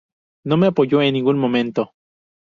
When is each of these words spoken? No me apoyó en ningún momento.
No 0.43 0.57
me 0.57 0.65
apoyó 0.65 0.99
en 1.03 1.13
ningún 1.13 1.37
momento. 1.37 1.93